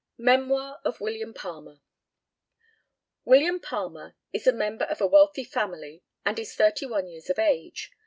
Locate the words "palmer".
1.35-1.79, 3.59-4.15